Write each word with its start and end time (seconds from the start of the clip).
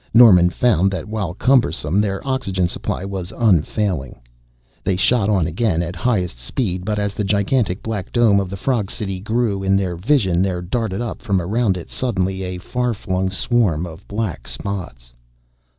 Norman 0.15 0.49
found 0.49 0.89
that 0.89 1.07
while 1.07 1.35
cumbersome 1.35 2.01
their 2.01 2.27
oxygen 2.27 2.67
supply 2.67 3.05
was 3.05 3.31
unfailing. 3.37 4.19
They 4.83 4.95
shot 4.95 5.29
on 5.29 5.45
again 5.45 5.83
at 5.83 5.95
highest 5.95 6.39
speed, 6.39 6.83
but 6.83 6.97
as 6.97 7.13
the 7.13 7.23
gigantic 7.23 7.83
black 7.83 8.11
dome 8.11 8.39
of 8.39 8.49
the 8.49 8.57
frog 8.57 8.89
city 8.89 9.19
grew 9.19 9.61
in 9.61 9.75
their 9.77 9.95
vision 9.95 10.41
there 10.41 10.63
darted 10.63 11.01
up 11.01 11.21
from 11.21 11.39
around 11.39 11.77
it 11.77 11.91
suddenly 11.91 12.41
a 12.41 12.57
far 12.57 12.95
flung 12.95 13.29
swarm 13.29 13.85
of 13.85 14.07
black 14.07 14.47
spots. 14.47 15.13